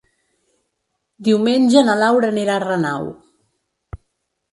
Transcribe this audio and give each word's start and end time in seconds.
Diumenge 1.27 1.83
na 1.89 1.97
Laura 1.99 2.31
anirà 2.35 2.55
a 2.57 2.63
Renau. 2.65 3.05